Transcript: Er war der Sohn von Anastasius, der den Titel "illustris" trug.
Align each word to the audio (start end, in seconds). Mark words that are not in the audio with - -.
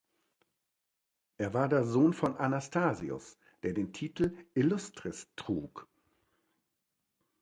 Er 1.37 1.53
war 1.53 1.67
der 1.69 1.83
Sohn 1.85 2.13
von 2.15 2.35
Anastasius, 2.35 3.37
der 3.61 3.73
den 3.73 3.93
Titel 3.93 4.35
"illustris" 4.55 5.27
trug. 5.35 5.87